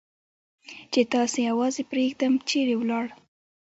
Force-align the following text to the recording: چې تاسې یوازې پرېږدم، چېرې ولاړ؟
چې 0.91 1.01
تاسې 1.13 1.39
یوازې 1.49 1.83
پرېږدم، 1.91 2.33
چېرې 2.49 2.75
ولاړ؟ 2.77 3.05